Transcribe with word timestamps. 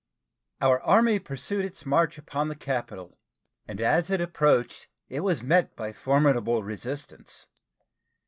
Our 0.61 0.81
Army 0.81 1.19
pursued 1.19 1.63
its 1.63 1.85
march 1.85 2.17
upon 2.17 2.47
the 2.47 2.55
capital, 2.55 3.19
and 3.67 3.79
as 3.79 4.09
it 4.09 4.19
approached 4.19 4.87
it 5.09 5.19
was 5.19 5.43
met 5.43 5.75
by 5.75 5.93
formidable 5.93 6.63
resistance. 6.63 7.49